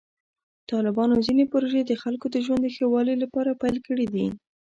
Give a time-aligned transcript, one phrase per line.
[0.71, 4.27] طالبانو ځینې پروژې د خلکو د ژوند د ښه والي لپاره پیل کړې دي.